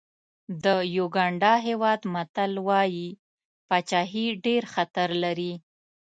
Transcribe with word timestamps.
د 0.63 0.65
یوګانډا 0.97 1.53
هېواد 1.67 1.99
متل 2.13 2.51
وایي 2.67 3.09
پاچاهي 3.67 4.27
ډېر 4.45 4.63
خطر 4.73 5.09
لري. 5.23 5.53